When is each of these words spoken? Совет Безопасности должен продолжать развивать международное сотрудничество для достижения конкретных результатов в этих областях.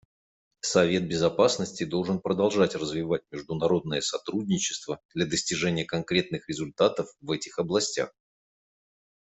Совет 0.63 1.07
Безопасности 1.07 1.83
должен 1.83 2.21
продолжать 2.21 2.73
развивать 2.73 3.21
международное 3.29 4.01
сотрудничество 4.01 4.99
для 5.13 5.27
достижения 5.27 5.85
конкретных 5.85 6.49
результатов 6.49 7.07
в 7.21 7.29
этих 7.31 7.59
областях. 7.59 8.11